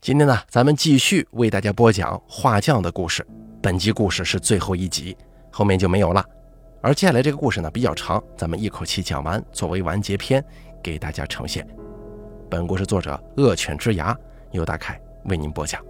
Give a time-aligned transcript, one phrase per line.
[0.00, 3.26] 今天呢，咱们继续为大家播讲画匠的故事。
[3.60, 5.14] 本集故事是最后一集，
[5.50, 6.24] 后面就没有了。
[6.80, 10.42] 而接下来这个故事呢比较长，咱们一口气讲完，作为完结篇
[10.80, 11.66] 给大家呈现。
[12.48, 14.16] 本故事作者恶犬之牙
[14.52, 15.84] 由大凯为您播讲。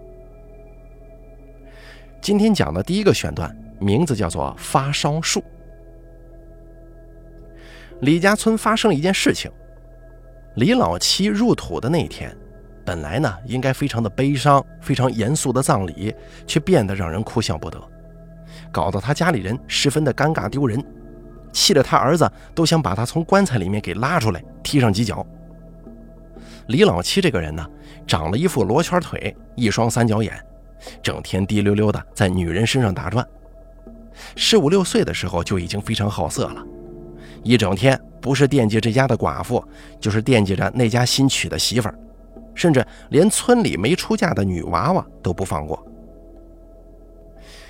[2.22, 5.44] 今天讲的第一个选段，名字叫做发烧树。
[8.00, 9.52] 李家村发生了一件事情，
[10.56, 12.34] 李老七入土的那一天。
[12.88, 16.14] 本来呢，应该非常的悲伤、非常严肃的葬礼，
[16.46, 17.78] 却变得让人哭笑不得，
[18.72, 20.82] 搞得他家里人十分的尴尬丢人，
[21.52, 25.26] 气得他儿子都想把他从棺材里面给拉出来踢上几脚。
[26.68, 27.62] 李老七这个人呢，
[28.06, 30.32] 长了一副罗圈腿，一双三角眼，
[31.02, 33.22] 整天滴溜溜的在女人身上打转。
[34.34, 36.64] 十五六岁的时候就已经非常好色了，
[37.42, 39.62] 一整天不是惦记这家的寡妇，
[40.00, 41.94] 就是惦记着那家新娶的媳妇儿。
[42.58, 45.80] 甚至连村里没出嫁的女娃娃都不放过。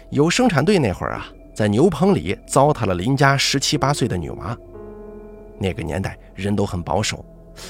[0.08, 4.56] 有生产队那会儿啊，在牛棚里糟蹋了邻家十七八岁的女娃。
[5.58, 7.22] 那个年代人都很保守，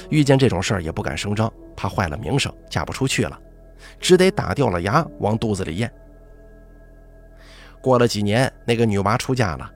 [0.09, 3.37] 遇见这种事儿也不敢声张，怕坏了名声，嫁不出去了，
[3.99, 5.91] 只得打掉了牙往肚子里咽。
[7.81, 9.69] 过了几年，那个女娃出嫁了，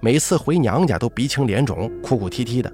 [0.00, 2.72] 每次回娘家都鼻青脸肿、哭哭啼啼的，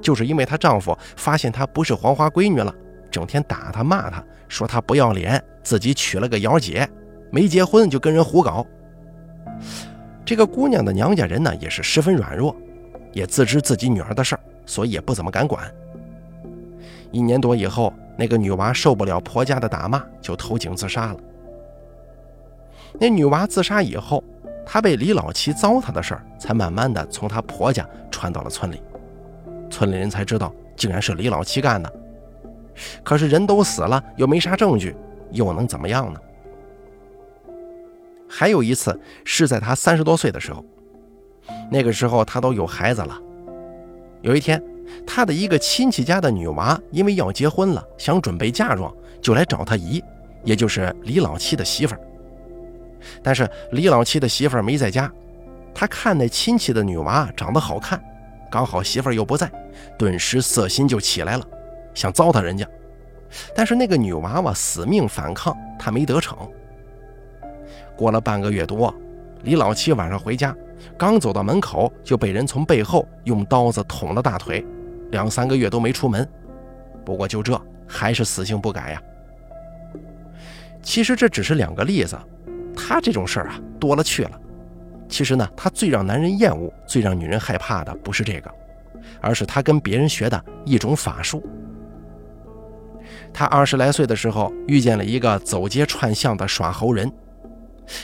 [0.00, 2.72] 就是因为她丈夫发现她不是黄花闺女了。
[3.16, 6.86] 整天打他骂他，说他不要脸，自己娶了个姚姐，
[7.30, 8.66] 没结婚就跟人胡搞。
[10.22, 12.54] 这个姑娘的娘家人呢，也是十分软弱，
[13.14, 15.64] 也自知自己女儿的事儿，所以也不怎么敢管。
[17.10, 21.16] 一年多以后，那个女娃受不了婆家的打骂，就投井自杀了。
[23.00, 24.22] 那女娃自杀以后，
[24.66, 28.82] 她被李老七糟蹋的事儿，才慢慢的从她婆家传到了村里，
[29.70, 31.90] 村里人才知道，竟然是李老七干的。
[33.02, 34.94] 可是人都死了，又没啥证据，
[35.30, 36.20] 又能怎么样呢？
[38.28, 40.64] 还有一次是在他三十多岁的时候，
[41.70, 43.18] 那个时候他都有孩子了。
[44.20, 44.62] 有一天，
[45.06, 48.92] 他的一个亲戚家的女娃因为要结婚了，想准备嫁妆，
[49.22, 50.02] 就来找他姨，
[50.42, 52.00] 也就是李老七的媳妇儿。
[53.22, 55.10] 但是李老七的媳妇儿没在家，
[55.72, 58.02] 他看那亲戚的女娃长得好看，
[58.50, 59.48] 刚好媳妇儿又不在，
[59.96, 61.46] 顿时色心就起来了。
[61.96, 62.68] 想糟蹋人家，
[63.54, 66.36] 但是那个女娃娃死命反抗，他没得逞。
[67.96, 68.94] 过了半个月多，
[69.42, 70.54] 李老七晚上回家，
[70.98, 74.64] 刚走到门口就被人从背后用刀子捅了大腿，
[75.10, 76.28] 两三个月都没出门。
[77.02, 77.58] 不过就这，
[77.88, 79.02] 还是死性不改呀。
[80.82, 82.16] 其实这只是两个例子，
[82.76, 84.38] 他这种事儿啊多了去了。
[85.08, 88.50] 其实呢，他最让男人厌恶、最让女人害怕的不是这个，
[89.22, 91.42] 而是他跟别人学的一种法术。
[93.36, 97.12] 他二十来岁的时候遇见了一个走街串巷的耍猴人，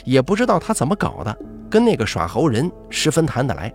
[0.04, 1.34] 也不知道他怎么搞的，
[1.70, 3.72] 跟那个耍猴人十分谈得来，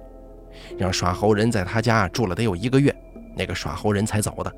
[0.77, 2.95] 让耍猴人在他家住了得有一个月，
[3.35, 4.53] 那个耍猴人才走的。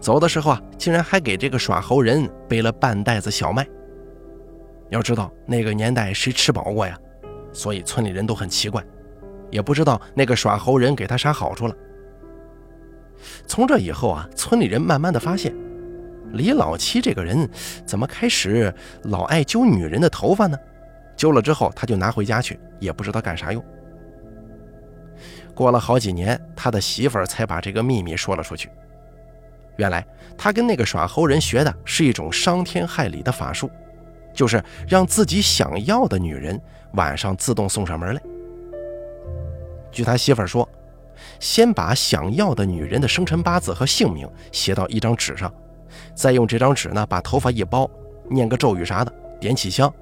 [0.00, 3.66] 走的时候啊，竟然还给这个耍猴人背了半袋子小麦。
[4.90, 6.94] 要知道那个年代谁吃饱过呀？
[7.54, 8.84] 所以村里人都很奇怪，
[9.50, 11.74] 也不知道那个耍猴人给他啥好处了。
[13.46, 15.54] 从这以后啊，村里人慢慢的发现。
[16.32, 17.48] 李老七这个人
[17.86, 18.72] 怎么开始
[19.04, 20.58] 老爱揪女人的头发呢？
[21.16, 23.64] 揪了之后，他就拿回家去，也不知道干啥用。
[25.54, 28.70] 过了好几年，他的媳妇儿才把这个秘密说了出去。
[29.76, 30.04] 原来
[30.36, 33.70] 他跟那个耍猴人学的是一种伤天害理的法术，
[34.34, 36.60] 就是让自己想要的女人
[36.94, 38.22] 晚上自动送上门来。
[39.90, 40.66] 据他媳妇儿说，
[41.38, 45.52] 先把想要的女人的生辰八字和姓名写到一张纸上。
[46.14, 47.90] 再用这张纸呢，把头发一包，
[48.28, 49.92] 念个咒语啥的，点起香，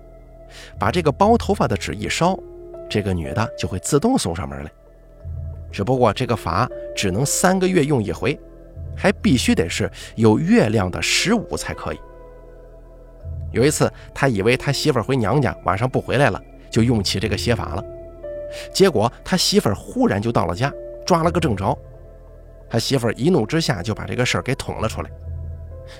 [0.79, 2.39] 把这个包头发的纸一烧，
[2.89, 4.71] 这个女的就会自动送上门来。
[5.71, 8.39] 只不过这个法只能三个月用一回，
[8.97, 12.01] 还必须得是有月亮的十五才可以。
[13.53, 17.85] 有一次，他以为他媳妇回娘家晚上不回来了，就用起这个写法了。
[18.73, 20.73] 结果他媳妇忽然就到了家，
[21.07, 21.77] 抓了个正着。
[22.69, 25.11] 他媳妇一怒之下就把这个事儿给捅了出来。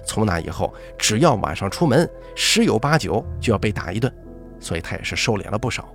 [0.05, 4.13] 从那以后，只要晚上出门，十有八九就要被打一顿，
[4.59, 5.89] 所以他也是收敛了不少。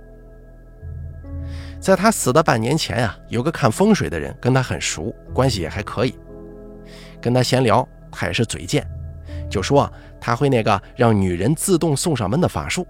[1.80, 6.18] 在他死的半年前啊，有个看风水的人跟他很熟，关系也还可以。
[7.20, 8.86] 跟他闲聊，他也是嘴贱，
[9.48, 9.90] 就说
[10.20, 12.86] 他会那个让女人自动送上门的法术。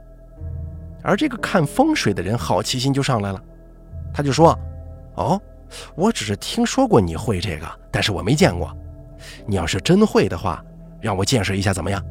[1.02, 3.42] 而这个看风水的人好奇心就上来了，
[4.12, 4.58] 他就说
[5.14, 5.40] ：“哦，
[5.94, 8.76] 我只是听说过你会这个，但是我没见过。
[9.46, 10.64] 你要是真会的话。”
[11.06, 12.04] 让我见识一下怎么样？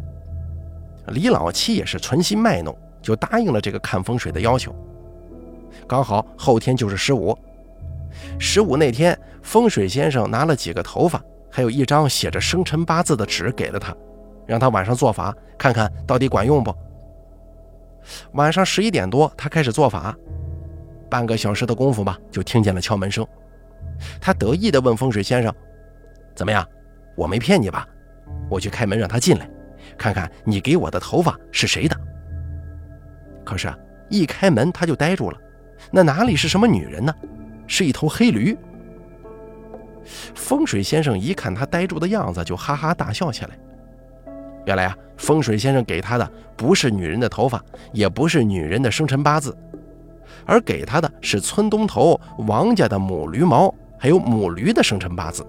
[1.08, 4.74] 李老七也是存心卖弄，就答应了这个看风水的要求。
[5.86, 7.38] 刚好后天就是十五，
[8.40, 11.22] 十五那天，风水先生拿了几个头发，
[11.52, 13.94] 还有一张写着生辰八字的纸给了他，
[14.48, 16.74] 让他晚上做法，看看到底管用不。
[18.32, 20.16] 晚上十一点多，他开始做法，
[21.10, 23.28] 半个小时的功夫吧，就听见了敲门声。
[24.22, 25.54] 他得意地问风水先生
[26.34, 26.66] ：“怎么样？
[27.18, 27.86] 我没骗你吧？
[28.50, 29.50] 我去开门让他进来，
[29.98, 31.98] 看看你给我的头发是谁的。”
[33.46, 33.78] 可是啊，
[34.10, 35.38] 一开门他就呆住了。
[35.92, 37.14] 那哪里是什么女人呢？
[37.68, 38.58] 是一头黑驴。
[40.36, 43.52] 风水先生一看他呆住的样子，就哈哈大笑起来。
[44.66, 49.56] 原来啊，风水先生给他的不是女人的头发，也不是女人的生辰八字，
[50.46, 55.46] 而给他的是村东头王家的母驴毛，还有母驴的生辰八字。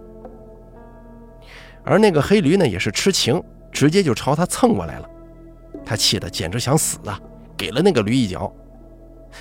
[1.86, 3.40] 而那个黑驴呢，也是痴情，
[3.70, 5.08] 直接就朝他蹭过来了。
[5.84, 7.18] 他气得简直想死啊，
[7.56, 8.52] 给了那个驴一脚。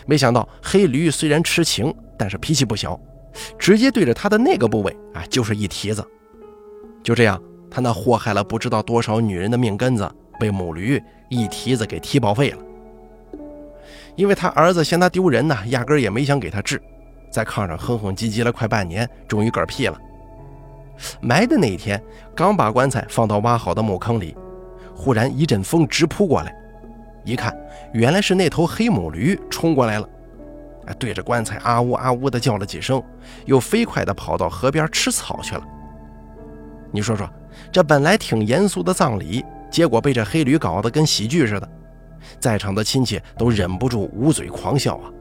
[0.06, 3.00] 没想到黑驴虽然痴情，但是脾气不小，
[3.57, 6.06] 直接对着他的那个部位啊就是一蹄子。
[7.01, 10.07] 就这样，他那祸害了不知道多少女人的命根子，
[10.39, 12.59] 被母驴一蹄子给踢报废了。
[14.15, 16.81] 因为他儿子嫌他丢人呢，压根也没想给他治，
[17.31, 20.00] 在炕上哼哼唧唧了快半年，终于嗝屁了。
[21.21, 22.01] 埋的那一天，
[22.36, 24.36] 刚把棺材放到挖好的墓坑里，
[24.95, 26.56] 忽然一阵风直扑过来。
[27.24, 27.56] 一看，
[27.94, 30.07] 原来是那头黑母驴冲过来了，
[31.00, 33.01] 对着棺材啊呜啊呜的叫了几声，
[33.45, 35.63] 又飞快地跑到河边吃草去了。
[36.92, 37.27] 你说说，
[37.71, 41.69] 这本来挺严肃的葬礼，结果被这黑驴搞得跟喜剧似的，
[42.39, 45.12] 在场的亲戚都忍不住捂嘴狂笑啊。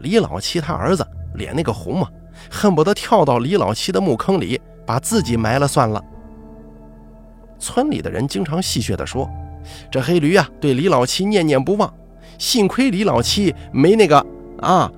[0.00, 2.08] 李老七他儿子脸那个红嘛，
[2.50, 6.02] 恨不得跳到李老七的墓坑里把自己埋了算了。
[7.58, 9.28] 村里的人经常戏谑地说。
[9.90, 11.92] 这黑驴啊，对李老七念念不忘，
[12.38, 14.26] 幸亏李老七没那个
[14.58, 14.90] 啊，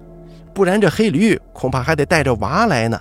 [0.55, 2.99] 不然这黑驴恐怕还得带着娃来呢。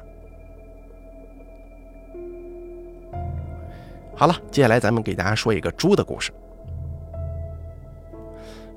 [4.16, 6.32] 好了，接下来咱们给大家说一个猪的故事。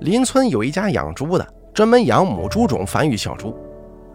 [0.01, 3.57] 邻村有一家养猪的，专门养母猪种繁育小猪，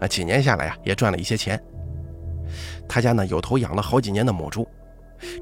[0.00, 1.61] 啊，几年下来呀，也赚了一些钱。
[2.88, 4.67] 他家呢有头养了好几年的母猪，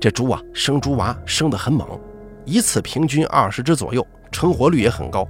[0.00, 1.98] 这猪啊生猪娃生得很猛。
[2.44, 5.26] 一次平均二十只左右，成活率也很高，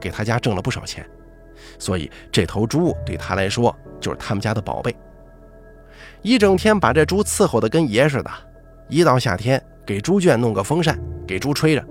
[0.00, 1.04] 给他家挣了不少钱，
[1.78, 4.94] 所以这头猪对他来说就是他们家的宝贝。
[6.22, 8.30] 一整天把这猪伺候的跟爷似的，
[8.88, 11.84] 一到夏天给猪圈弄个风扇，给猪吹着，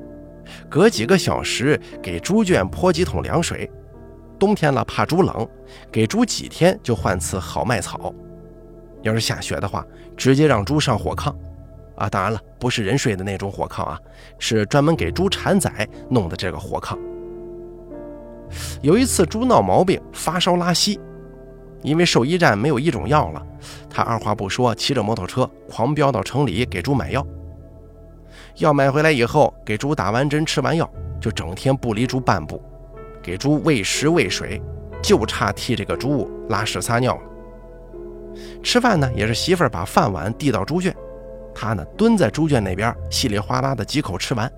[0.70, 3.70] 隔几个小时给猪圈泼几桶凉水，
[4.40, 5.48] 冬天了怕猪冷，
[5.92, 8.14] 给猪几天就换次好麦草，
[9.02, 9.86] 要是下雪的话，
[10.18, 11.34] 直接让猪上火炕。
[11.96, 14.00] 啊，当然了，不是人睡的那种火炕啊，
[14.40, 16.98] 是专门给猪产崽弄的这个火炕。
[18.82, 21.00] 有一次猪闹毛病，发烧拉稀，
[21.84, 23.46] 因为兽医站没有一种药了，
[23.90, 27.26] 他二话不说，骑着摩托车狂飙到城里给猪买药。
[28.58, 30.90] 药买回来以后，给猪打完针，吃完药，
[31.22, 32.62] 就整天不离猪半步，
[33.24, 34.62] 给猪喂食喂水，
[35.02, 37.22] 就差替这个猪拉屎撒尿了。
[38.62, 40.94] 吃饭呢，也是媳妇儿把饭碗递到猪圈。
[41.56, 44.52] 他呢，蹲在猪圈那边，稀里哗啦的几口吃完。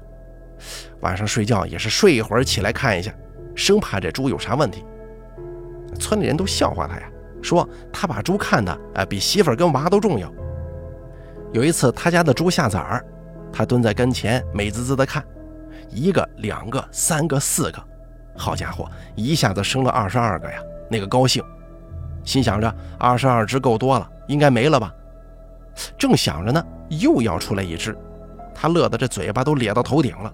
[1.01, 3.13] 晚上睡觉也是睡一会儿起来看一下，
[3.53, 4.83] 生怕这猪有啥问题。
[5.99, 7.09] 村里人都笑话他呀，
[7.41, 10.31] 说他把猪看的啊比媳妇儿跟娃都重要。
[11.51, 13.05] 有一次他家的猪下崽儿，
[13.51, 15.23] 他蹲在跟前美滋滋的看，
[15.89, 17.81] 一个、两个、三个、四个，
[18.35, 20.59] 好家伙，一下子生了二十二个呀！
[20.89, 21.43] 那个高兴，
[22.23, 24.93] 心想着二十二只够多了，应该没了吧。
[25.97, 27.97] 正想着呢，又要出来一只，
[28.53, 30.33] 他乐得这嘴巴都咧到头顶了。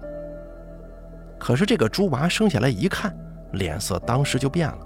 [1.39, 3.15] 可是这个猪娃生下来一看，
[3.53, 4.77] 脸色当时就变了，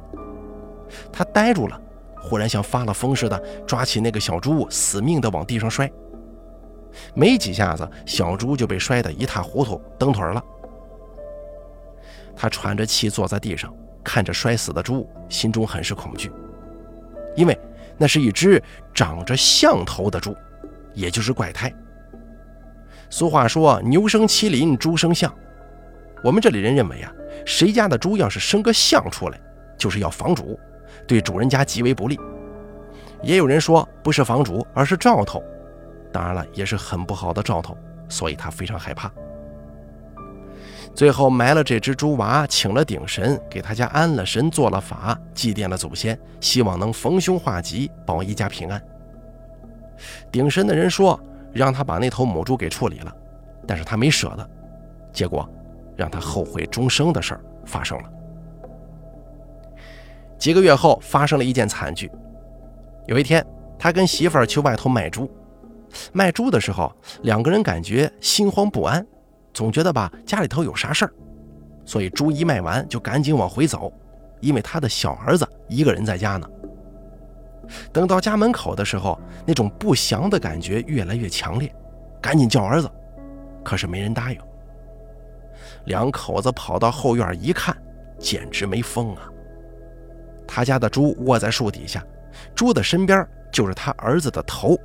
[1.11, 1.79] 他呆住了，
[2.21, 5.91] 忽然像发了疯似的，抓起那个小猪，死命的往地上摔。
[7.13, 10.41] 没几下子，小猪就被摔得一塌糊涂，蹬腿了。
[12.35, 13.73] 他喘着气坐在地上，
[14.03, 16.31] 看着摔死的猪，心中很是恐惧，
[17.35, 17.57] 因为。
[17.97, 18.61] 那是一只
[18.93, 20.35] 长着象头的猪，
[20.93, 21.73] 也就是怪胎。
[23.09, 25.33] 俗话说“牛生麒麟，猪生象”，
[26.21, 27.09] 我们这里人认为啊，
[27.45, 29.39] 谁家的猪要是生个象出来，
[29.77, 30.59] 就是要防主，
[31.07, 32.19] 对主人家极为不利。
[33.23, 35.41] 也有人说不是房主，而是兆头，
[36.11, 37.77] 当然了，也是很不好的兆头，
[38.09, 39.09] 所以他非常害怕。
[40.95, 48.81] 最后埋了这只猪娃，请了顶神，给他家安了神，做了法，祭奠了祖先，希望能逢凶化吉，保一家平安。
[50.31, 51.19] 顶神的人说，
[51.51, 53.13] 让他把那头母猪给处理了，
[53.67, 54.49] 但是他没舍得。
[55.11, 55.47] 结果，
[55.97, 58.09] 让他后悔终生的事儿发生了。
[60.37, 62.09] 几个月后，发生了一件惨剧。
[63.05, 63.45] 有一天，
[63.77, 65.29] 他跟媳妇儿去外头卖猪，
[66.13, 66.89] 卖猪的时候，
[67.23, 69.05] 两个人感觉心慌不安，
[69.55, 71.11] 总觉得吧家里头有啥事儿，
[71.85, 73.91] 所以猪一卖完就赶紧往回走，
[74.41, 76.45] 因为他的小儿子一个人在家呢。
[77.93, 81.73] 等到家门口的时候，那种不祥的感觉越来越强烈，
[82.21, 82.91] 赶紧叫儿子，
[83.63, 84.39] 可是没人答应。
[85.85, 87.75] 两口子跑到后院一看，
[88.19, 89.31] 简直没疯啊！
[90.45, 92.03] 他家的猪卧在树底下，
[92.53, 94.77] 猪的身边就是他儿子的头，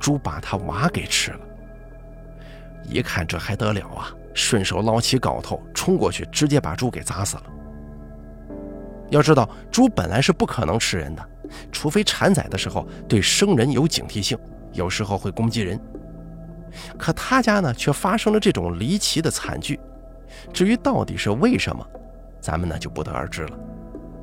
[0.00, 1.40] 猪把他娃给吃了。
[2.88, 4.10] 一看这还得了啊！
[4.34, 7.44] 顺手捞起镐头冲过去，直接把猪给砸死了。
[9.08, 11.28] 要知道，猪本来是不可能吃人的，
[11.72, 14.38] 除非产崽的时候对生人有警惕性，
[14.72, 15.80] 有时候会攻击人。
[16.98, 19.80] 可他家呢，却发生了这种离奇的惨剧。
[20.52, 21.86] 至于到底是为什么，
[22.40, 23.58] 咱们呢就不得而知了。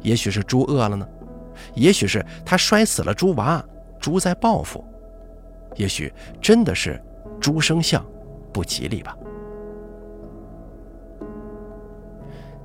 [0.01, 1.07] 也许是猪饿了呢，
[1.73, 3.63] 也许是他摔死了猪娃，
[3.99, 4.85] 猪在报复，
[5.75, 7.01] 也许真的是
[7.39, 8.05] 猪生相
[8.53, 9.17] 不吉利吧。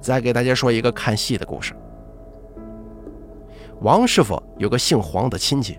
[0.00, 1.74] 再给大家说一个看戏的故事。
[3.80, 5.78] 王师傅有个姓黄的亲戚，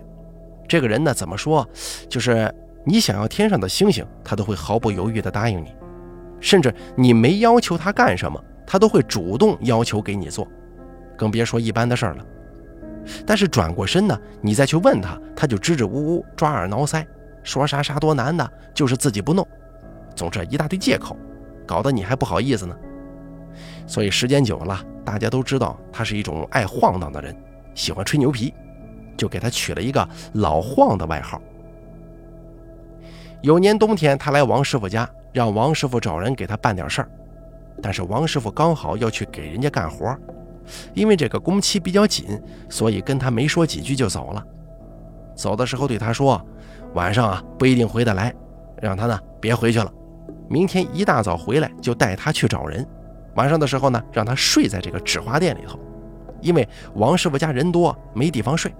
[0.68, 1.66] 这个人呢怎么说，
[2.08, 2.52] 就是
[2.84, 5.74] 你想要天上的星星，他都会毫不犹豫地答应你。
[6.40, 10.48] 甚至你没要求他干什么，他都会主动要求给你做，
[11.16, 12.26] 更别说一般的事儿了。
[13.26, 17.04] 但是转过身呢，你再去问他，他就支支吾吾、抓耳挠腮，
[17.42, 19.46] 说啥啥多难的，就是自己不弄，
[20.20, 21.16] 总之一大堆借口，
[21.66, 22.76] 搞得你还不好意思呢。
[23.86, 27.34] 所以时间久了，大家都知道他是一种爱晃荡的人，
[27.74, 28.52] 喜欢吹牛皮，
[29.16, 31.40] 就给他取了一个“老晃”的外号。
[33.40, 35.08] 有年冬天，他来王师傅家。
[35.32, 37.08] 让王师傅找人给他办点事儿，
[37.80, 40.14] 但是王师傅刚好要去给人家干活，
[40.92, 42.26] 因为这个工期比较紧，
[42.68, 44.44] 所以跟他没说几句就走了。
[45.36, 46.44] 走的时候对他说
[46.94, 48.34] ：“晚上啊不一定回得来，
[48.82, 49.92] 让他呢别回去了，
[50.50, 52.84] 明天一大早回来就带他去找人。
[53.36, 55.78] 晚上的时候呢让他睡在这个纸花店里头，
[56.40, 58.74] 因为王师傅家人多没地方睡。”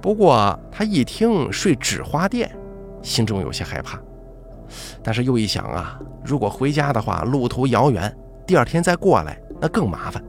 [0.00, 2.48] 不过他一听睡纸花店，
[3.02, 4.00] 心中有些害怕。
[5.02, 10.22] 但是又一想啊，如果回家的话，路途遥远，第二天再过来那更麻烦，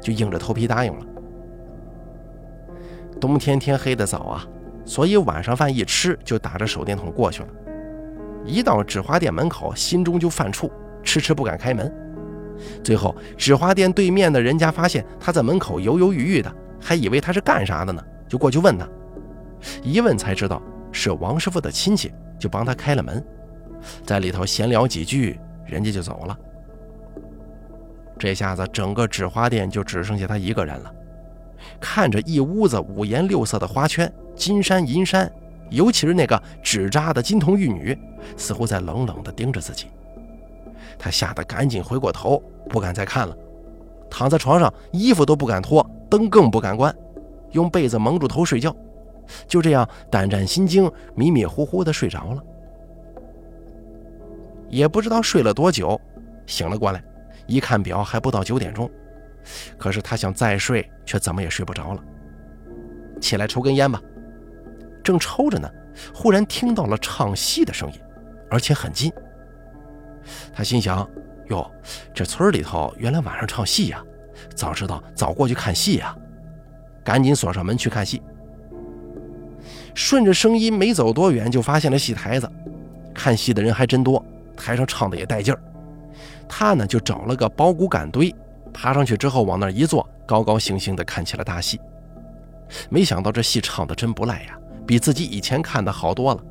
[0.00, 1.06] 就硬着头皮答应了。
[3.20, 4.44] 冬天天黑的早啊，
[4.84, 7.48] 所以晚上饭一吃就打着手电筒过去了。
[8.48, 10.70] 一到纸花店门口，心中就犯怵，
[11.02, 11.92] 迟迟不敢开门。
[12.82, 18.88] 最后，纸花店对面的人家发现他在门口犹犹豫豫的，还以为他是干啥的呢，就过去问他。
[19.82, 23.22] 一问才知道是王师傅的亲戚，就帮他开了门。
[24.04, 26.36] 在里头闲聊几句，人家就走了。
[28.18, 30.92] 这下子整个纸花店就只剩下他一个人了。
[31.80, 35.30] 看着一屋子五颜六色的花圈、金山银山，
[35.70, 37.98] 尤其是那个纸扎的金童玉女，
[38.36, 39.86] 似乎在冷冷地盯着自己。
[40.98, 43.36] 他吓得赶紧回过头，不敢再看了。
[44.10, 46.94] 躺在床上，衣服都不敢脱，灯更不敢关，
[47.52, 48.74] 用被子蒙住头睡觉。
[49.46, 52.42] 就这样胆战心惊、迷迷糊糊地睡着了。
[54.70, 56.00] 也不知道睡了多久，
[56.46, 57.02] 醒了过来，
[57.46, 58.90] 一看表还不到九点钟，
[59.76, 62.02] 可是他想再睡，却怎么也睡不着了。
[63.20, 64.00] 起来抽根烟吧，
[65.08, 65.66] 正抽着呢，
[66.12, 67.98] 忽然听到了唱戏的声音，
[68.50, 69.10] 而且很近。
[70.52, 71.08] 他心想：
[71.48, 71.66] 哟，
[72.12, 74.04] 这村里头原来晚上唱戏呀，
[74.54, 76.14] 早知道早过去看戏呀，
[77.02, 78.20] 赶紧锁上门去看戏。
[79.94, 82.46] 顺着声音没走多远，就发现了戏台子，
[83.14, 84.22] 看戏的人还真多。
[84.54, 85.60] 台上唱的也带劲儿，
[86.46, 88.30] 他呢就找了个包谷杆堆，
[88.74, 91.80] 爬上去之后往那儿一坐，高高兴兴地看起了大戏。
[92.90, 94.58] 没想到这戏唱的真不赖呀，
[94.88, 96.42] 比自己以前看的好多了。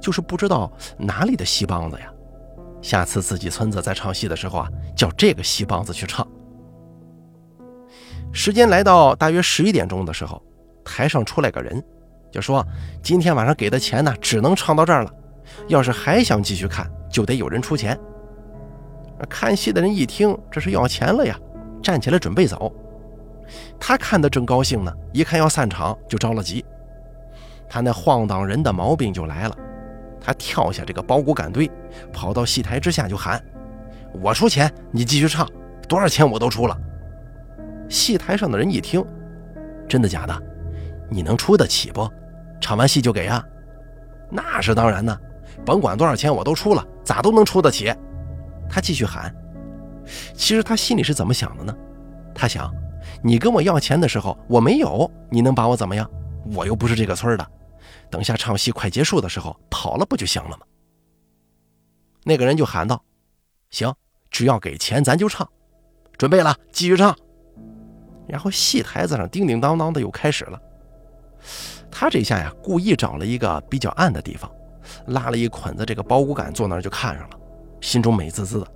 [0.00, 2.10] 就是不知道哪里的戏梆子呀，
[2.80, 6.26] 下次自己村子在唱戏的时候啊，叫这个戏梆子去唱。
[8.32, 10.42] 时间来到大约十一点钟的时候，
[10.82, 11.84] 台上出来个人，
[12.32, 12.66] 就说
[13.02, 15.12] 今天晚上给的钱呢，只能唱到这儿了。
[15.68, 17.98] 要是还想继续看，就得有人出钱。
[19.28, 21.38] 看戏的人一听这是要钱了呀，
[21.82, 22.72] 站起来准备走。
[23.78, 26.64] 他看的正高兴呢，一看要散场，就着了急。
[27.68, 29.56] 他那晃荡人的毛病就来了，
[30.20, 31.70] 他跳下这个包谷杆堆，
[32.12, 33.42] 跑到戏台之下就喊
[34.22, 35.48] ：“我出钱，你继续唱，
[35.88, 36.76] 多少钱我都出了。”
[37.88, 39.04] 戏台上的人一听，
[39.88, 40.42] 真的假的？
[41.08, 42.08] 你能出得起不？
[42.60, 43.44] 唱完戏就给啊？
[44.30, 45.16] 那是当然呢。
[45.64, 47.92] 甭管多少钱，我都出了，咋都能出得起。
[48.68, 49.34] 他继续喊。
[50.34, 51.74] 其实他心里是怎么想的呢？
[52.34, 52.72] 他想，
[53.22, 56.08] 你跟我要钱的时候我没有，你能把我怎么样？
[56.54, 57.46] 我又不是这个村的。
[58.10, 60.66] 等下唱戏快结束的时候跑了不就行了吗？
[62.24, 63.02] 那个人就喊道
[63.70, 63.94] ：“行，
[64.30, 65.48] 只要给钱咱就唱。
[66.18, 67.16] 准备了，继续唱。”
[68.26, 70.60] 然后戏台子上叮叮当当的又开始了。
[71.90, 74.50] 他这下呀，故意找了一个比较暗的地方，
[75.06, 77.38] 拉了一捆子这个包谷杆，坐那儿就看上了，
[77.80, 78.66] 心中美滋滋的。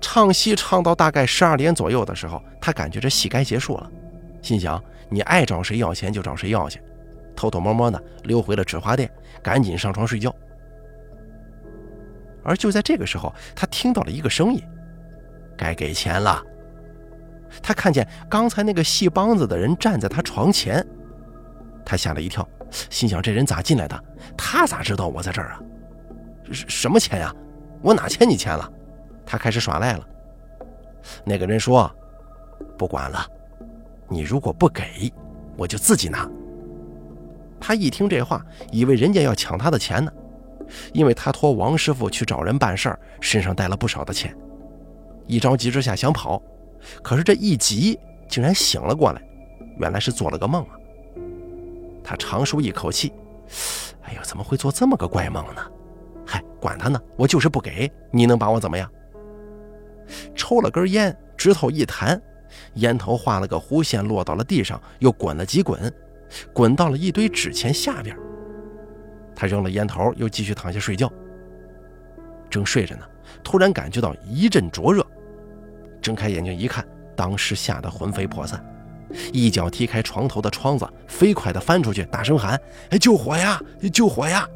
[0.00, 3.90] 唱戏唱到大概十二点左右的时候，他感觉这戏该结束了，
[4.40, 6.80] 心想：你爱找谁要钱就找谁要去，
[7.34, 9.10] 偷偷摸摸的溜回了纸花店，
[9.42, 10.34] 赶紧上床睡觉。
[12.44, 14.60] 而就在这个时候，他听到了一个声音
[15.56, 16.42] ：“该给钱了。”
[17.62, 20.84] 他看见刚才那个戏帮子的人站在他床前，
[21.84, 22.48] 他吓了一跳，
[22.90, 24.04] 心想：这人咋进来的？
[24.36, 25.60] 他咋知道我在这儿啊？
[26.50, 27.32] 什什么钱呀？
[27.80, 28.68] 我哪欠你钱了？
[29.24, 30.08] 他开始耍赖了。
[31.24, 31.88] 那个人说
[32.76, 33.24] ：“不管了，
[34.08, 35.12] 你如果不给，
[35.56, 36.28] 我就自己拿。”
[37.62, 40.12] 他一听这话，以为人家要抢他的钱呢，
[40.92, 44.36] 因为他托王师傅去找人办事儿，身上带了不少的钱，
[45.28, 46.42] 一着急之下想跑。
[47.00, 47.96] 可是这一急，
[48.28, 49.22] 竟然醒了过来，
[49.78, 50.70] 原来是做了个梦啊！
[52.02, 53.12] 他长舒一口气，
[54.02, 55.62] 哎呦，怎么会做这么个怪梦呢？
[56.26, 58.90] 嗨，管他呢，我就是不给你，能把我怎么样？
[60.34, 62.20] 抽了根烟，指头一弹，
[62.74, 65.80] 烟头画了个弧线，落到了地上，又滚了几滚，
[66.52, 68.16] 滚到了一堆纸钱下边。
[69.34, 71.10] 他扔了烟头，又继续躺下睡觉。
[72.50, 73.04] 正睡着呢，
[73.42, 75.04] 突然感觉到一阵灼热。
[76.00, 76.86] 睁开眼睛一看，
[77.16, 78.64] 当时吓得魂飞魄散，
[79.32, 82.60] 一脚踢开床头的窗子，飞快地翻出去，大声喊
[82.90, 83.60] ：“哎，救火呀！
[83.92, 84.46] 救火呀！”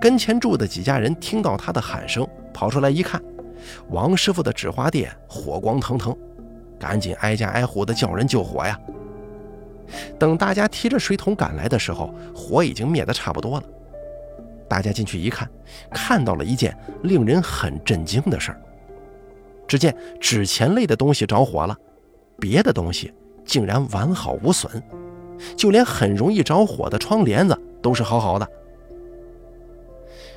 [0.00, 3.20] 跟前住的几家人听到他的喊声，跑出来一看，
[3.88, 6.16] 王师傅的纸花店火光腾腾，
[6.78, 8.78] 赶紧挨家挨户的叫人救火呀。
[10.18, 13.66] 等大家提着水桶赶来的时候，火已经灭得差不多了。
[14.68, 15.50] 大家进去一看，
[15.90, 18.60] 看到了一件令人很震惊的事儿。
[19.66, 21.76] 只见纸钱类的东西着火了，
[22.38, 23.12] 别的东西
[23.44, 24.82] 竟然完好无损，
[25.56, 28.48] 就连很容易着火的窗帘子都是好好的。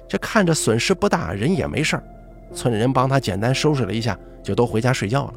[0.07, 2.03] 这看着损失不大，人也没事儿，
[2.53, 5.33] 村里人帮他简单收拾了一下，就都回家睡觉了。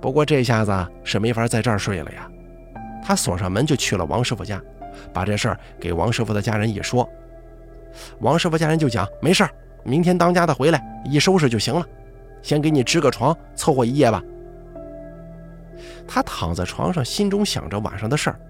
[0.00, 2.30] 不过这下子是没法在这儿睡了呀，
[3.04, 4.60] 他锁上门就去了王师傅家，
[5.12, 7.06] 把这事儿给王师傅的家人一说，
[8.20, 9.50] 王师傅家人就讲没事儿，
[9.84, 11.86] 明天当家的回来一收拾就行了。
[12.40, 14.22] 先给你支个床，凑合一夜吧。
[16.08, 18.40] 他躺在床上，心中想着晚上的事儿，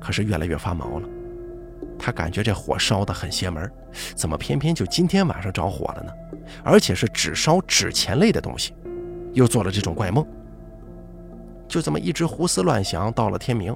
[0.00, 1.08] 可是越来越发毛了。
[1.98, 3.70] 他感觉这火烧得很邪门，
[4.14, 6.12] 怎么偏偏就今天晚上着火了呢？
[6.62, 8.74] 而且是只烧纸钱类的东西，
[9.32, 10.26] 又做了这种怪梦。
[11.66, 13.74] 就这么一直胡思乱想，到了天明。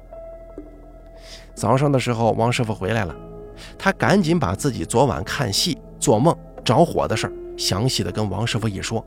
[1.53, 3.15] 早上的时候，王师傅回来了，
[3.77, 9.05] 他赶紧把自己昨晚看戏、做梦、着火的事儿详细的跟王师傅一说。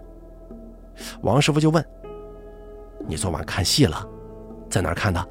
[1.22, 1.84] 王师傅就问
[3.08, 4.06] ：“你昨晚看戏了，
[4.68, 5.26] 在哪看的？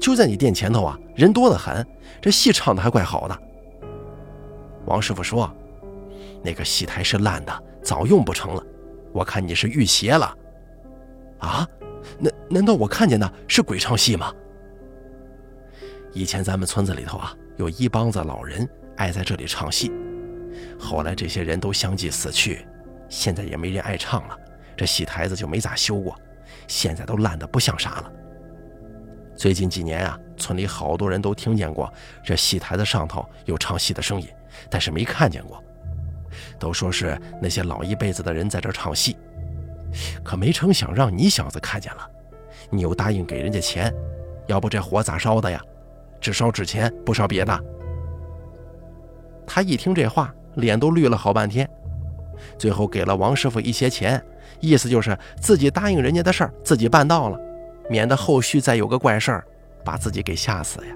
[0.00, 1.86] 就在你店前头啊，人多得很，
[2.20, 3.36] 这戏唱的还怪好的。”
[4.86, 5.52] 王师傅说
[6.42, 8.62] ：“那个戏台是烂的，早用不成了。
[9.12, 10.34] 我看你是遇邪了。”
[11.40, 11.66] 啊？
[12.18, 14.32] 难难道我看见的是鬼唱戏吗？
[16.12, 19.92] 以前咱们村子里头啊，有一帮子老人爱在这里唱戏，
[20.78, 22.66] 后来这些人都相继死去，
[23.08, 24.36] 现在也没人爱唱了。
[24.76, 26.16] 这戏台子就没咋修过，
[26.66, 28.12] 现在都烂得不像啥了。
[29.36, 31.92] 最近几年啊，村里好多人都听见过
[32.24, 34.28] 这戏台子上头有唱戏的声音，
[34.68, 35.62] 但是没看见过，
[36.58, 39.16] 都说是那些老一辈子的人在这唱戏。
[40.24, 42.10] 可没成想让你小子看见了，
[42.68, 43.92] 你又答应给人家钱，
[44.46, 45.62] 要不这火咋烧的呀？
[46.20, 47.64] 只烧纸钱，不烧别的。
[49.46, 51.68] 他一听这话，脸都绿了好半天，
[52.58, 54.22] 最后给了王师傅一些钱。
[54.60, 57.40] 意思就是自己答应人家的事儿，自己办到了，
[57.88, 59.44] 免得后续再有个怪事儿，
[59.82, 60.94] 把自己给吓死呀。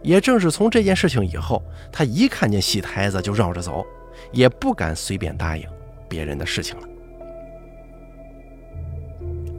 [0.00, 3.84] 也正是从这件事情以后，他一看见戏台子就绕着走，
[4.30, 5.66] 也不敢随便答应
[6.08, 6.86] 别人的事情了。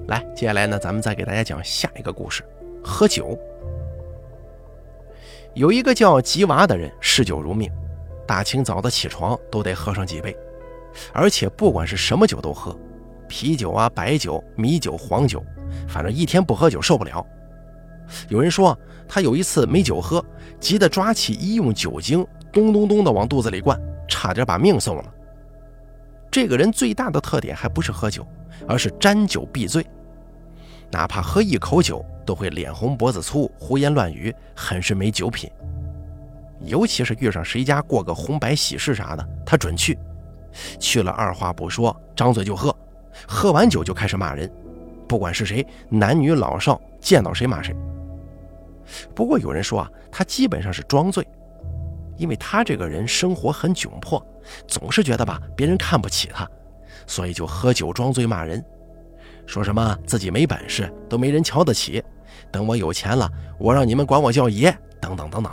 [0.07, 2.41] 来，接下来呢，咱们再给大家讲下一个故事：
[2.81, 3.37] 喝酒。
[5.55, 7.69] 有一个叫吉娃的人，嗜酒如命，
[8.27, 10.35] 大清早的起床都得喝上几杯。
[11.13, 12.77] 而且不管是什么酒都喝，
[13.27, 15.43] 啤酒啊、白酒、米酒、黄酒，
[15.87, 17.25] 反正一天不喝酒受不了。
[18.27, 20.23] 有人说他有一次没酒喝，
[20.59, 25.13] 急得抓起医用酒精，咚咚咚的往肚子里灌，差点把命送了。
[26.31, 28.25] 这个人最大的特点还不是喝酒，
[28.67, 29.85] 而是沾酒必醉，
[30.91, 35.49] 哪怕喝一口酒都会脸红脖子粗、胡言乱语，很是没酒品。
[36.61, 39.97] 尤其是遇上谁家过个红白喜事啥的，他准去。
[40.79, 42.75] 去了二话不说，张嘴就喝，
[43.27, 44.51] 喝完酒就开始骂人，
[45.07, 47.75] 不管是谁，男女老少，见到谁骂谁。
[49.13, 51.25] 不过有人说啊，他基本上是装醉，
[52.17, 54.21] 因为他这个人生活很窘迫，
[54.67, 56.49] 总是觉得吧别人看不起他，
[57.05, 58.65] 所以就喝酒装醉骂人，
[59.49, 62.03] 说什么自己没本事，都没人瞧得起，
[62.51, 65.51] 等我有钱了，我让你们管我叫爷，等等等等。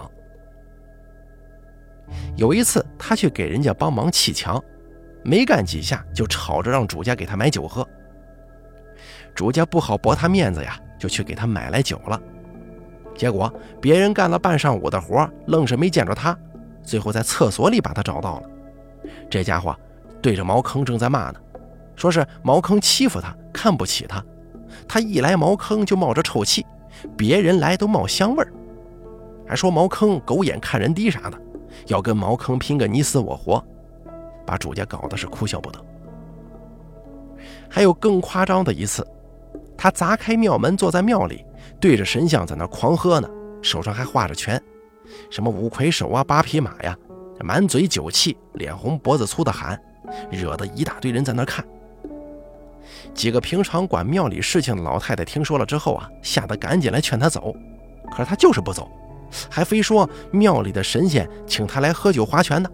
[2.37, 4.63] 有一次他去给人家帮忙砌墙，
[5.25, 7.89] 没干几下就吵着让主家给他买酒喝，
[9.35, 12.21] 主家不好驳他面子呀，就去给他买来酒了。
[13.15, 16.39] 结果别人干了半上午的活，愣是没见着他。
[16.83, 18.51] 最后在厕所里把他找到了。
[19.31, 19.75] 这家伙
[20.21, 21.41] 对着茅坑正在骂呢，
[21.97, 24.23] 说是茅坑欺负他，看不起他。
[24.87, 26.65] 他一来茅坑就冒着臭气，
[27.17, 28.53] 别人来都冒香味儿，
[29.49, 31.41] 还说茅坑狗眼看人低啥的，
[31.87, 33.65] 要跟茅坑拼个你死我活，
[34.45, 35.81] 把主家搞得是哭笑不得。
[37.69, 39.07] 还有更夸张的一次，
[39.77, 41.45] 他砸开庙门，坐在庙里。
[41.81, 43.29] 对着神像在那狂喝呢，
[43.61, 44.61] 手上还画着拳，
[45.31, 46.97] 什么五魁首啊、八匹马呀，
[47.41, 49.79] 满嘴酒气，脸红脖子粗的喊，
[50.31, 51.65] 惹得一大堆人在那看。
[53.17, 57.57] 几个平常管庙里事情的老太太听说了之后啊，吓得赶紧来劝他走，
[58.11, 58.89] 可是他就是不走，
[59.51, 62.69] 还非说庙里的神仙请他来喝酒划拳呢。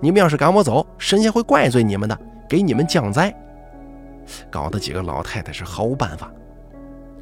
[0.00, 2.16] 你们要是赶我走，神仙会怪罪你们的，
[2.48, 3.34] 给你们降灾，
[4.48, 6.30] 搞得几个老太太是毫无办法。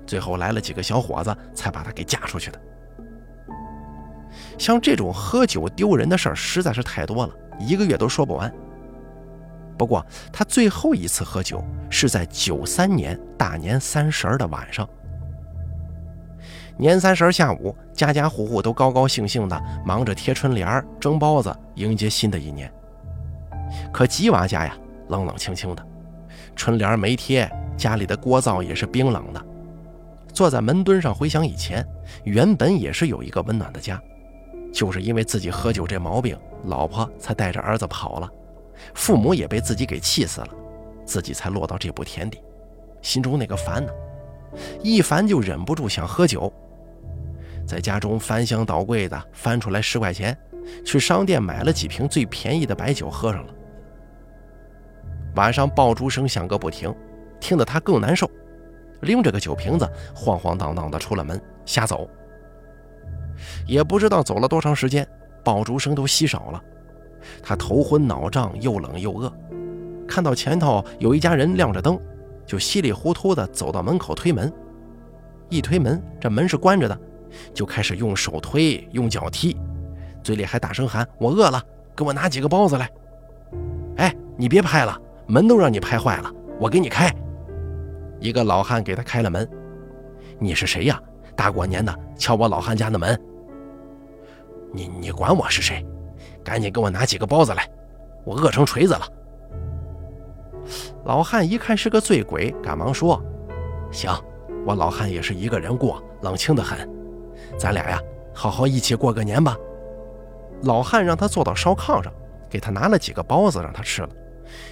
[0.06, 2.60] 最后来了几个小伙子，才把他给嫁出去的。
[4.58, 8.52] 像这种喝酒丢人的事儿实在是太多了，一个月都说不完。
[9.80, 14.86] 不过他最后一次喝酒是在九三年大年三十的晚上。
[16.76, 22.70] 年三十下午，家家户户都高高兴兴的忙着贴春联、蒸包子，迎接新的一年。
[23.90, 24.76] 可吉娃家呀，
[25.08, 25.82] 冷冷清清的，
[26.54, 29.42] 春联没贴，家里的锅灶也是冰冷的。
[30.30, 31.82] 坐在门墩上回想以前，
[32.24, 33.98] 原本也是有一个温暖的家，
[34.74, 38.28] 就是因为自己喝酒这毛病，老婆才带着儿子跑了，
[38.94, 40.48] 父母也被自己给气死了，
[41.04, 42.42] 自己才落到这步田地，
[43.02, 43.92] 心中那个烦呢，
[44.82, 46.52] 一烦就忍不住想喝酒，
[47.66, 50.36] 在家中翻箱倒柜的翻出来十块钱，
[50.84, 53.54] 去商店买了几瓶最便宜的白酒喝上了。
[55.36, 56.94] 晚上爆竹声响个不停，
[57.40, 58.28] 听得他更难受。
[59.02, 62.06] 拎着个酒瓶子，晃晃荡荡的出了门，瞎走。
[63.66, 65.08] 也不知道走了多长时间，
[65.42, 66.62] 爆竹声都稀少了。
[67.42, 69.32] 他头昏脑胀，又冷又饿，
[70.06, 71.98] 看到前头有一家人亮着灯，
[72.46, 74.52] 就稀里糊涂的走到门口推门。
[75.48, 76.98] 一推门，这门是关着的，
[77.52, 79.56] 就开始用手推，用脚踢，
[80.22, 81.62] 嘴里还大声喊：“我饿了，
[81.96, 82.90] 给我拿几个包子来。”
[83.98, 87.12] 哎，你别拍了，门都让你拍坏了，我给你开。
[88.20, 89.48] 一个老汉给他开了门，
[90.38, 91.00] 你是谁呀？
[91.34, 93.18] 大过年的敲我老汉家的门。
[94.72, 95.84] 你你管我是谁？
[96.44, 97.68] 赶紧给我拿几个包子来，
[98.24, 99.06] 我饿成锤子了。
[101.04, 103.20] 老汉一看是个醉鬼，赶忙说
[103.90, 104.10] ：“行，
[104.66, 106.88] 我老汉也是一个人过，冷清的很，
[107.58, 108.00] 咱俩呀，
[108.34, 109.56] 好好一起过个年吧。”
[110.64, 112.12] 老汉让他坐到烧炕上，
[112.48, 114.10] 给他拿了几个包子让他吃了，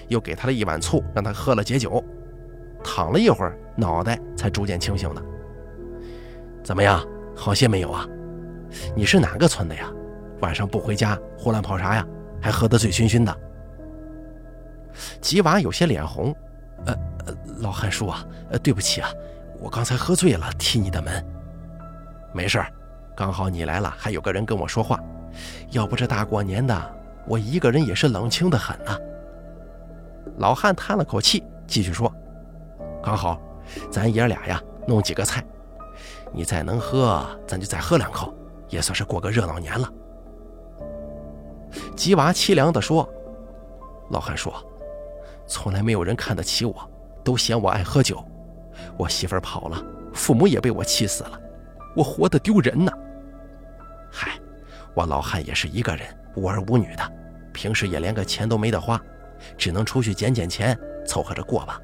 [0.09, 2.05] 又给他了一碗醋让他喝了解酒。
[2.85, 5.23] 躺了一会儿，脑袋才逐渐清醒的。
[6.63, 7.03] 怎么样，
[7.35, 8.07] 好些没有啊？
[8.95, 9.91] 你是哪个村的呀？
[10.41, 12.07] 晚上不回家，胡乱跑啥呀？
[12.41, 13.37] 还喝得醉醺醺的。
[15.21, 16.35] 吉娃有些脸红，
[16.87, 16.95] 呃，
[17.59, 19.11] 老汉叔啊，呃，对不起啊，
[19.61, 21.25] 我刚才喝醉了，踢你的门。
[22.33, 22.65] 没事
[23.17, 25.01] 刚好你来了，还有个人跟我说话。
[25.71, 26.97] 要不这大过年的，
[27.27, 28.97] 我一个人也是冷清的很啊。
[30.37, 32.13] 老汉叹了口气，继续说。
[33.03, 33.41] 刚好，
[33.91, 35.45] 咱爷俩呀，弄几个菜，
[36.33, 38.33] 你再能喝，咱就再喝两口，
[38.69, 39.89] 也算是过个热闹年了。
[41.97, 43.09] 吉娃凄凉地说
[44.11, 44.53] ：“老汉说，
[45.47, 46.91] 从来没有人看得起我，
[47.25, 48.25] 都嫌我爱喝酒。
[48.97, 49.83] 我媳妇跑了，
[50.15, 51.41] 父母也被我气死了，
[51.97, 52.93] 我活得丢人呢。
[54.11, 54.39] 嗨，
[54.95, 57.13] 我老汉也是一个人，无儿无女的，
[57.53, 59.01] 平时也连个钱都没得花，
[59.57, 61.81] 只能出去捡捡钱，凑合着过吧。”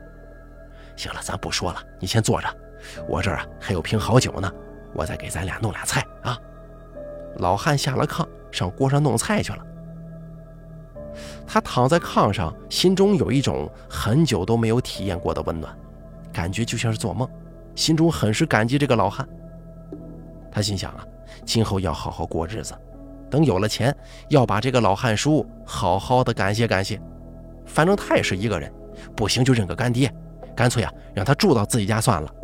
[0.96, 2.48] 行了，咱不说了，你先坐着，
[3.08, 4.50] 我这儿啊还有瓶好酒呢，
[4.94, 6.38] 我再给咱俩弄俩菜啊。
[7.38, 9.66] 老汉下了炕，上锅上弄菜去了。
[11.46, 15.76] 他躺在炕上，心中有一种很久都没有体验过的温暖，
[16.32, 17.28] 感觉就像是做梦，
[17.74, 19.28] 心中很是感激这个老汉。
[20.50, 21.04] 他心想啊，
[21.44, 22.74] 今后要好好过日子，
[23.30, 23.94] 等有了钱，
[24.28, 27.00] 要把这个老汉叔好好的感谢感谢。
[27.66, 28.72] 反正他也是一个人，
[29.16, 30.12] 不行就认个干爹，
[30.54, 32.34] 干脆啊让他住到自己家算了。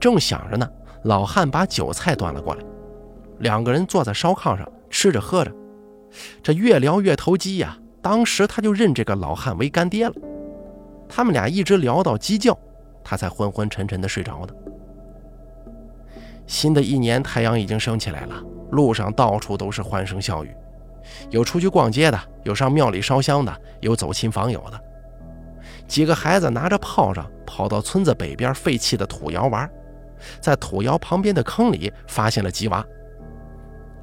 [0.00, 0.68] 正想着呢，
[1.02, 2.64] 老汉把酒菜端了过来，
[3.38, 5.52] 两个人坐在烧炕上吃着喝着。
[6.42, 7.78] 这越聊越投机呀！
[8.00, 10.14] 当时他就认这个老汉为干爹了。
[11.08, 12.56] 他们俩一直聊到鸡叫，
[13.02, 14.54] 他才昏昏沉沉的睡着的。
[16.46, 20.54] 新的一年太阳已经升起来了，路上到处都是欢声笑语，
[21.30, 24.80] 有出去逛街的，有上庙里烧香的，有走亲访友的。
[25.86, 29.68] 几个孩子拿着炮仗跑到村子北边废弃的土窑玩，
[30.40, 32.86] 在土窑旁边的坑里发现了吉娃。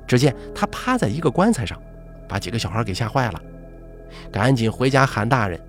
[0.06, 1.82] 只见他趴在一个棺材上。
[2.28, 3.42] 把几个小孩给吓坏了，
[4.32, 5.60] 赶紧回家喊大人。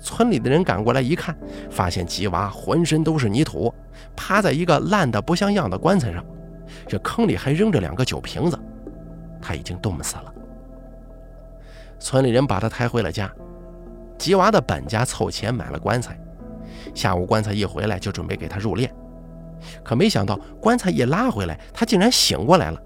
[0.00, 1.36] 村里的人赶过来一看，
[1.70, 3.72] 发现吉娃浑身都是泥土，
[4.14, 6.24] 趴在一个烂得不像样的棺材上，
[6.86, 8.58] 这坑里还扔着两个酒瓶子，
[9.42, 10.32] 他已经冻死了。
[11.98, 13.28] 村里人把他抬回了家，
[14.16, 16.16] 吉娃的本家凑钱买了棺材，
[16.94, 18.88] 下午棺材一回来就准备给他入殓，
[19.82, 22.80] 可没想到棺材一拉回来，他竟然醒过来了。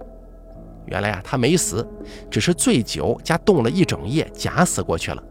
[0.93, 1.89] 原来啊，他没死，
[2.31, 5.23] 只是醉酒加冻了一整夜，假死过去了。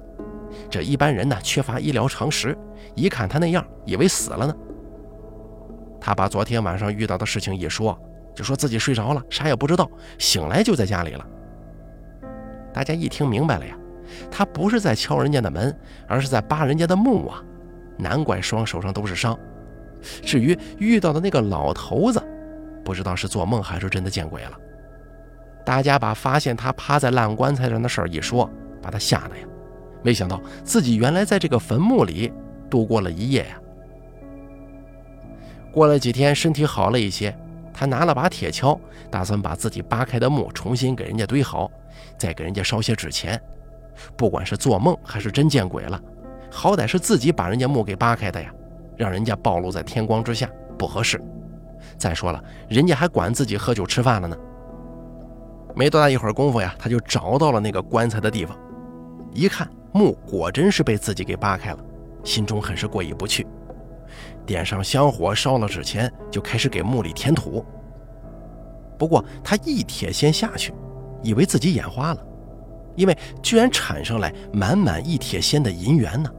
[0.71, 2.57] 这一般人呢，缺乏医疗常识，
[2.95, 4.55] 一看他那样，以为死了呢。
[5.99, 7.95] 他把昨天晚上遇到的事情一说，
[8.33, 11.23] 就说自己睡着了，啥也不知道，醒来就在家里了。
[12.73, 13.77] 大家一听明白了呀，
[14.31, 17.39] 他不是在敲人家的门，而是在扒人家的墓啊，
[17.99, 19.37] 难怪双手上都是伤。
[20.23, 22.19] 至于遇到的那个老头子，
[22.83, 24.57] 不知道是做梦还是真的见鬼了。
[25.65, 28.49] 大家把发现他趴在烂棺材上的事儿一说，
[28.81, 29.43] 把他吓得呀，
[30.01, 32.31] 没想到自己原来在这个坟墓里
[32.69, 33.57] 度过了一夜呀。
[35.71, 37.33] 过了几天，身体好了一些，
[37.73, 38.77] 他拿了把铁锹，
[39.09, 41.71] 打算把自己扒开的墓重新给人家堆好，
[42.17, 43.39] 再给人家烧些纸钱。
[44.17, 46.01] 不管是做梦还是真见鬼了，
[46.49, 48.51] 好歹是自己把人家墓给扒开的呀，
[48.97, 51.21] 让人家暴露在天光之下不合适。
[51.97, 54.35] 再说了，人家还管自己喝酒吃饭了呢。
[55.75, 58.57] 没多大一会儿功夫呀，他就找到了那个棺材的地方。
[59.33, 61.79] 一看墓果真是被自己给扒开了，
[62.23, 63.47] 心中很是过意不去。
[64.45, 67.65] 点上香火，烧了纸钱，就开始给墓里填土。
[68.97, 70.73] 不过他一铁锨下去，
[71.23, 72.25] 以为自己眼花了，
[72.95, 76.29] 因为居然产生来满满一铁锨的银元呢。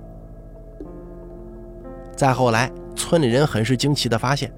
[2.14, 4.52] 再后来，村里人很是惊奇地发现，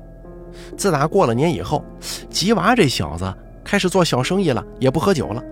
[0.76, 1.84] 自打过了年以后，
[2.28, 3.32] 吉娃这小子。
[3.64, 5.42] 开始做小生意了，也不喝酒了。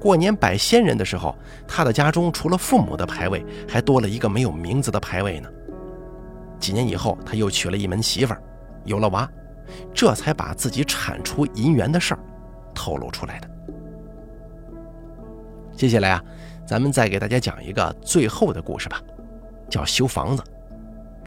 [0.00, 5.48] 过年摆仙人的时候，他的家中除了父母的牌位，还多了一个没有名字的牌位呢。
[6.58, 8.42] 几年以后，他又娶了一门媳妇儿，
[8.84, 9.30] 有了娃，
[9.94, 12.20] 这才把自己产出银元的事儿
[12.74, 13.50] 透露出来的。
[15.76, 16.24] 接下来啊，
[16.66, 19.00] 咱们再给大家讲一个最后的故事吧，
[19.68, 20.42] 叫修房子。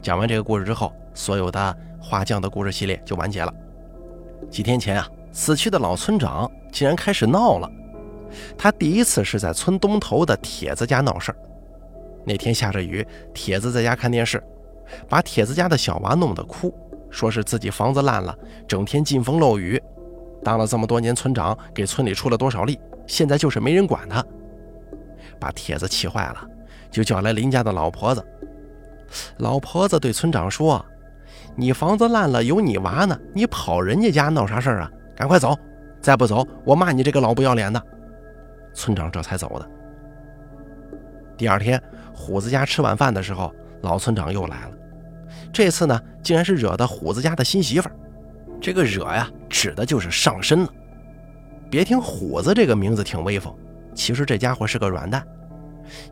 [0.02, 3.52] 讲完这个故事之后，所有的画匠的故事系列就完结了。
[4.50, 5.08] 几天前啊。
[5.34, 7.70] 死去的老村长竟然开始闹了。
[8.56, 11.36] 他第一次是在村东头的铁子家闹事儿。
[12.24, 14.42] 那天下着雨，铁子在家看电视，
[15.08, 16.72] 把铁子家的小娃弄得哭，
[17.10, 18.34] 说是自己房子烂了，
[18.66, 19.80] 整天进风漏雨。
[20.42, 24.24] 当了这么多年村长，给村里出了多少力，现在就是没人管他，
[25.38, 26.48] 把铁子气坏了，
[26.90, 28.24] 就叫来邻家的老婆子。
[29.38, 30.84] 老婆子对村长说
[31.56, 35.56] ：“你房子烂了，有你娃呢，你跑人家家闹啥事儿啊？”赶快走，
[36.00, 37.82] 再不走，我骂你这个老不要脸的！
[38.72, 39.70] 村长这才走的。
[41.36, 41.80] 第二天，
[42.12, 44.72] 虎子家吃晚饭的时候，老村长又来了。
[45.52, 47.88] 这次呢，竟然是惹的虎子家的新媳妇。
[48.60, 50.68] 这个惹呀，指的就是上身了。
[51.70, 53.54] 别听虎子这个名字挺威风，
[53.94, 55.24] 其实这家伙是个软蛋。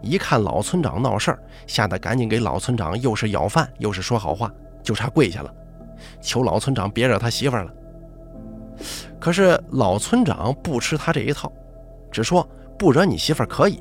[0.00, 5.52] 一看老村长闹事儿，吓得赶紧给老村长又是舀饭又是说好话，就差跪下了，
[6.20, 7.72] 求老村长别惹他媳妇了。
[9.22, 11.50] 可是老村长不吃他这一套，
[12.10, 12.44] 只说
[12.76, 13.78] 不惹你媳妇儿可以，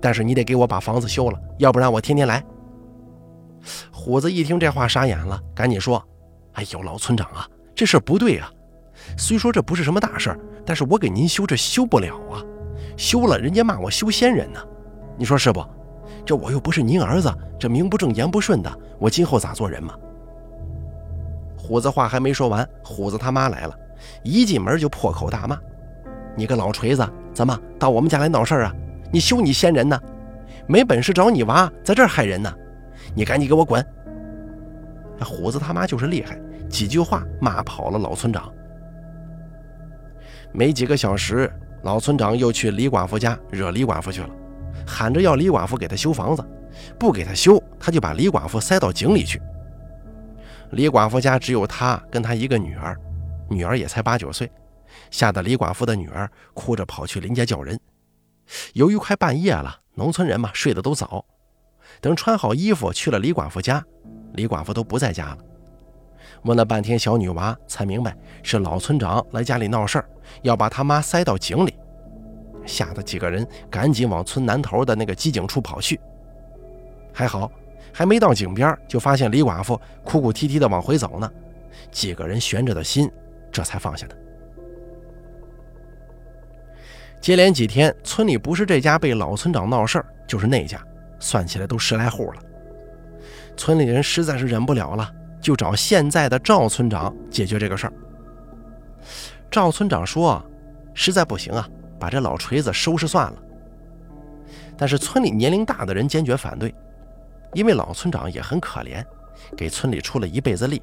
[0.00, 2.40] 但是你得给我把房子修了，要不然我天天来。
[3.90, 6.00] 虎子一听这话傻眼了，赶紧说
[6.54, 8.48] ：“哎呦，老村长啊，这事不对啊！
[9.18, 12.38] 虽说这不是什么大事，但是我给您修这修不了啊，
[12.96, 14.60] 修了人家骂我修仙人呢，
[15.18, 15.60] 你说是不？
[16.24, 19.96] 这我又不是您儿子，这名不正言不顺的，我今后咋做人嘛？”
[21.58, 23.76] 虎子话还没说完，虎子他妈来了。
[24.22, 25.58] 一进门就破口大骂
[26.36, 28.74] ：“你个老锤子，怎么到我们家来闹事儿啊？
[29.12, 30.00] 你休你先人呢？
[30.66, 32.52] 没本事找你娃，在这儿害人呢！
[33.14, 33.84] 你赶紧给我滚！
[35.20, 38.50] 虎子他妈就是厉害，几句话骂跑了老村长。
[40.52, 44.30] 没几个小时，老村长又去李寡妇家惹李寡妇去了，
[44.86, 46.44] 喊着要李寡妇给他修房子，
[46.98, 49.40] 不给他修，他就把李寡妇塞到井里去。
[50.70, 52.98] 李寡妇家只有他跟他一个女儿，
[53.48, 54.50] 女儿也才八九岁，
[55.10, 57.78] 吓得李寡妇的女儿哭着跑去邻家叫人。
[58.74, 61.24] 由于快半夜了，农村人嘛睡得都早，
[62.00, 63.84] 等穿好衣服去了李寡妇家，
[64.34, 65.38] 李寡妇都不在家了。
[66.42, 70.08] 问了半天小女娃，才明白是老村长来家里闹事儿，
[70.42, 71.74] 要把他妈塞到井里，
[72.66, 75.98] 吓得几个人赶紧往村南头的那个机井处跑去。
[77.12, 77.50] 还好，
[77.92, 81.30] 还没到井边，就发现李寡妇哭哭啼啼的往回走呢，
[81.90, 83.10] 几个人悬着的心
[83.54, 84.16] 这才放下的。
[87.20, 90.78] 接连几天，村里不是这家被老村长闹事儿，就是那家，
[91.20, 92.42] 算起来都十来户了。
[93.56, 97.92] 村里人实在是忍不了了，就找现在的赵村长解决这个事儿。
[99.50, 100.44] 赵村长说
[100.92, 101.66] ：“实在不行啊，
[101.98, 103.42] 把这老锤子收拾算了。”
[104.76, 106.74] 但是村里年龄大的人坚决反对，
[107.52, 109.02] 因为老村长也很可怜，
[109.56, 110.82] 给村里出了一辈子力，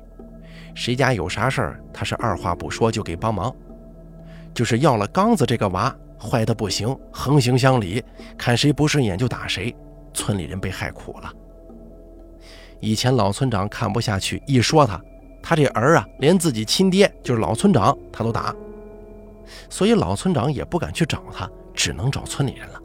[0.73, 3.53] 谁家有啥事儿，他是二话不说就给帮忙，
[4.53, 5.95] 就是要了刚子这个娃。
[6.23, 8.03] 坏的不行，横行乡里，
[8.37, 9.75] 看谁不顺眼就打谁，
[10.13, 11.33] 村里人被害苦了。
[12.79, 15.01] 以前老村长看不下去，一说他，
[15.41, 18.55] 他这儿啊，连自己亲爹就是老村长他都打，
[19.67, 22.79] 所以老村长也不敢去找他，只能找村里人了。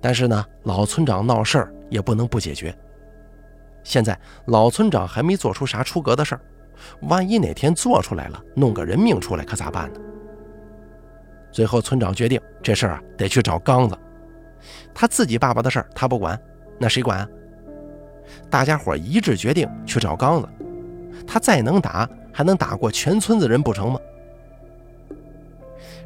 [0.00, 2.76] 但是呢，老村长闹事儿也不能不解决。
[3.84, 6.40] 现在老村长还没做出啥出格的事儿，
[7.02, 10.00] 万一哪天做出来了，弄个人命出来，可咋办呢？
[11.50, 13.98] 最后，村长决定这事儿啊得去找刚子，
[14.94, 16.40] 他自己爸爸的事儿他不管，
[16.78, 17.28] 那谁管啊？
[18.48, 20.48] 大家伙一致决定去找刚子，
[21.26, 24.00] 他再能打，还能打过全村子人不成吗？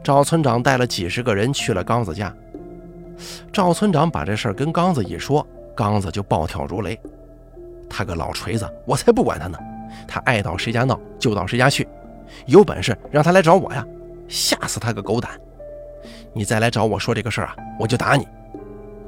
[0.03, 2.35] 赵村长带了几十个人去了刚子家，
[3.53, 6.99] 赵村长把这事儿跟刚子一说，刚子就暴跳如雷
[7.89, 9.59] ：“他个老锤子，我才不管他呢！
[10.07, 11.87] 他爱到谁家闹就到谁家去，
[12.47, 13.87] 有本事让他来找我呀！”
[14.29, 15.31] 吓死他个狗胆！
[16.33, 18.27] 你再来找我说这个事儿啊，我就打你！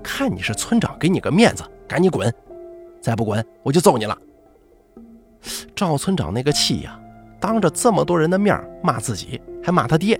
[0.03, 2.33] 看你是村长，给你个面子，赶紧滚！
[3.01, 4.17] 再不滚，我就揍你了！
[5.75, 6.99] 赵村长那个气呀，
[7.41, 10.19] 当着这么多人的面骂自己，还骂他爹，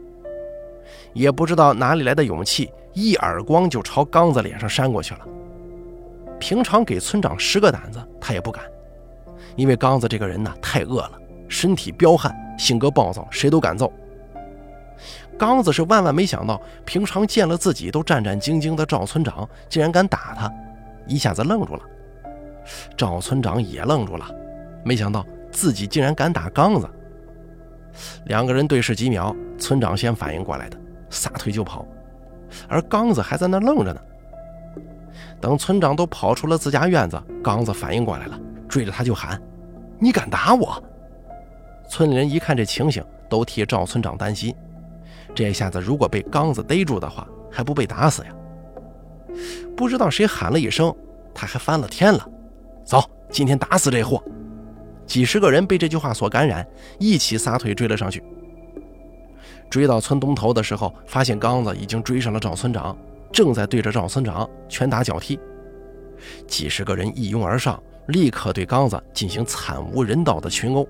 [1.12, 5.21] 也不知道哪里来的勇气，一耳光就朝刚子脸上扇过去了。
[6.38, 8.64] 平常给村长十个胆子，他也不敢，
[9.57, 11.12] 因为刚子这个人呢太恶了，
[11.48, 13.92] 身体彪悍，性格暴躁，谁都敢揍。
[15.38, 20.53] 刚子是万万没想到，平常见了自己都战战兢兢的赵村长，竟然敢打他，
[21.07, 21.83] 一下子愣住了。
[22.96, 24.29] 赵村长也愣住了，
[24.85, 26.88] 没想到自己竟然敢打刚子。
[28.27, 30.77] 两个人对视几秒，村长先反应过来的，
[31.09, 31.87] 撒腿就跑，
[32.68, 34.01] 而刚子还在那愣着呢。
[35.40, 39.40] 等村长都跑出了自家院子，刚子反应过来了，追着他就喊
[39.98, 40.83] ：“你敢打我！”
[41.88, 44.55] 村里人一看这情形，都替赵村长担心。
[45.35, 48.29] 这下子如果被刚子逮住的话，还不被打死呀？
[49.77, 50.94] 不知道谁喊了一声，
[51.33, 52.29] 他还翻了天了。
[52.85, 54.22] 走，今天打死这货！
[55.07, 56.66] 几十个人被这句话所感染，
[56.98, 58.22] 一起撒腿追了上去。
[59.70, 62.96] 追到村东头的时候，发现刚子已经追上了赵村长，
[63.33, 65.38] 正在对着赵村长拳打脚踢。
[66.47, 70.87] 几十个人一拥而上，立刻对刚子进行惨无人道的群殴。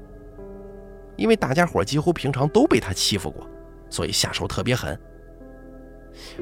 [1.17, 3.47] 因为大家伙几乎平常都被他欺负过。
[3.91, 5.01] 所以下手特别狠，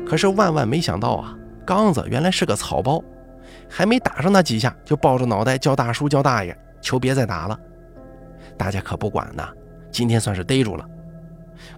[0.05, 3.01] 可是万万没想到啊，刚子原来是个草包，
[3.71, 7.57] 还没打上他几下，就抱着脑袋叫大叔叫大爷，求别再打了。
[8.59, 9.47] 大家可不管呢，
[9.93, 10.85] 今天算是逮住了。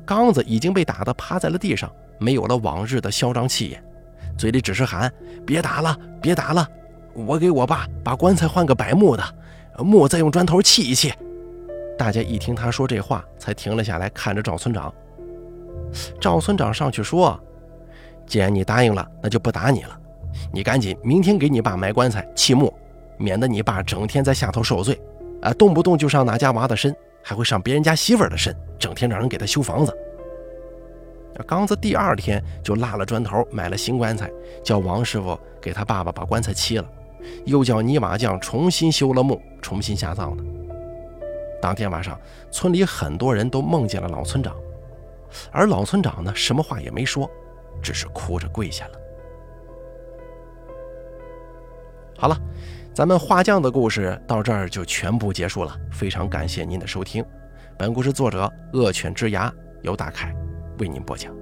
[0.06, 3.84] 刚子已经被打得趴在了地上，没有了往日的嚣张气焰，
[4.36, 5.12] 嘴里只是喊
[5.44, 6.66] ：“别打了，别打了，
[7.14, 9.24] 我给我爸把棺材换个柏木的，
[9.78, 11.12] 木再用砖头砌一砌。”
[11.98, 14.94] 大家一听他说这话，才停了下来，看着赵村长。
[16.20, 17.38] 赵村长上去说
[18.26, 19.98] ：“既然你答应了，那就不打你了。
[20.52, 22.72] 你赶紧明天给你爸买棺材砌木，
[23.16, 25.00] 免得你爸整天在下头受罪，
[25.42, 29.92] 啊，动不动就上哪家娃的身，还会上别人家媳妇的身，整天让人给他修房子。”
[31.46, 34.30] 刚子第二天就拉了砖头买了新棺材
[34.64, 36.88] 叫王师傅给他爸爸把棺材漆了。
[37.44, 40.44] 又叫泥瓦匠重新修了墓重新下葬了
[41.60, 42.18] 当天晚上
[42.50, 44.54] 村里很多人都梦见了老村长
[45.50, 47.28] 而老村长呢什么话也没说
[47.82, 48.92] 只是哭着跪下了。
[52.16, 52.36] 好了
[52.92, 57.24] 咱们画匠的故事到这儿就全部结束了非常感谢您的收听。
[57.78, 60.47] 本故事作者恶犬之牙由大凯。
[60.78, 61.37] 为您播讲。